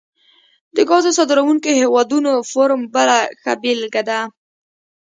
د 0.75 0.77
ګازو 0.89 1.09
صادرونکو 1.17 1.69
هیوادونو 1.79 2.31
فورم 2.49 2.81
بله 2.95 3.17
ښه 3.41 3.53
بیلګه 3.61 4.01
ده 4.09 4.19